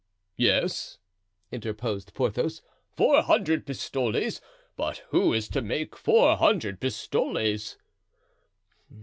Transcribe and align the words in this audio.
"Yes," 0.37 0.97
interposed 1.51 2.15
Porthos, 2.15 2.63
"four 2.97 3.21
hundred 3.21 3.67
pistoles; 3.67 4.41
but 4.75 5.03
who 5.09 5.31
is 5.31 5.47
to 5.49 5.61
make 5.61 5.95
four 5.95 6.37
hundred 6.37 6.79
pistoles?" 6.79 7.77